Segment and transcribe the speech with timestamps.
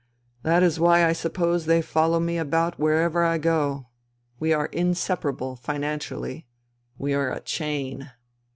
[0.41, 3.89] That is why I suppose they follow me about wherever I go.
[4.39, 6.47] We are inseparable— financially.
[6.97, 8.09] We are a chain.